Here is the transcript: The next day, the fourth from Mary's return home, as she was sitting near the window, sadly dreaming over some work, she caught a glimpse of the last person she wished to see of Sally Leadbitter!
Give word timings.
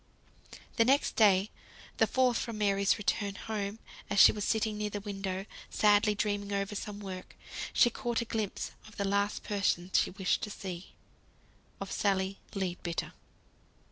The 0.77 0.83
next 0.83 1.15
day, 1.15 1.51
the 1.97 2.07
fourth 2.07 2.39
from 2.39 2.57
Mary's 2.57 2.97
return 2.97 3.35
home, 3.35 3.77
as 4.09 4.19
she 4.19 4.31
was 4.31 4.43
sitting 4.43 4.75
near 4.75 4.89
the 4.89 4.99
window, 4.99 5.45
sadly 5.69 6.15
dreaming 6.15 6.51
over 6.51 6.73
some 6.73 6.99
work, 6.99 7.35
she 7.71 7.91
caught 7.91 8.19
a 8.19 8.25
glimpse 8.25 8.71
of 8.87 8.97
the 8.97 9.05
last 9.07 9.43
person 9.43 9.91
she 9.93 10.09
wished 10.09 10.41
to 10.41 10.49
see 10.49 10.95
of 11.79 11.91
Sally 11.91 12.39
Leadbitter! 12.55 13.13